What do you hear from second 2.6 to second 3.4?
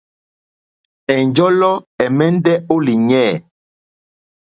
ó lìɲɛ̂.